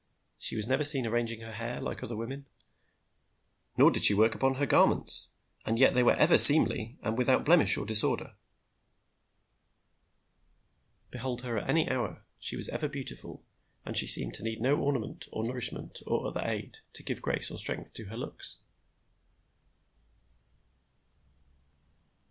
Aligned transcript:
She 0.39 0.55
was 0.55 0.65
never 0.65 0.83
seen 0.83 1.05
arranging 1.05 1.41
her 1.41 1.51
hair, 1.51 1.79
like 1.79 2.01
other 2.01 2.15
women, 2.15 2.47
nor 3.77 3.91
did 3.91 4.03
she 4.03 4.15
work 4.15 4.33
upon 4.33 4.55
her 4.55 4.65
garments, 4.65 5.33
and 5.63 5.77
yet 5.77 5.93
they 5.93 6.01
were 6.01 6.15
ever 6.15 6.39
seemly 6.39 6.97
and 7.03 7.19
without 7.19 7.45
blemish 7.45 7.77
or 7.77 7.85
disorder. 7.85 8.33
Behold 11.11 11.43
her 11.43 11.59
at 11.59 11.69
any 11.69 11.87
hour, 11.87 12.25
she 12.39 12.57
was 12.57 12.67
ever 12.69 12.87
beautiful, 12.89 13.43
and 13.85 13.95
she 13.95 14.07
seemed 14.07 14.33
to 14.33 14.43
need 14.43 14.59
no 14.59 14.75
ornament, 14.75 15.27
or 15.31 15.43
nourishment, 15.43 15.99
or 16.07 16.25
other 16.25 16.41
aid, 16.45 16.79
to 16.93 17.03
give 17.03 17.21
grace 17.21 17.51
or 17.51 17.59
strength 17.59 17.93
to 17.93 18.05
her 18.05 18.17
looks. 18.17 18.57